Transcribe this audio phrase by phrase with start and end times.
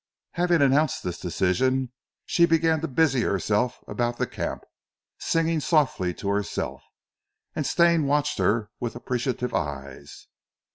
[0.31, 1.91] Having announced this decision
[2.25, 4.63] she began to busy herself about the camp,
[5.19, 6.81] singing softly to herself;
[7.55, 10.25] and Stane watched her with appreciative eyes.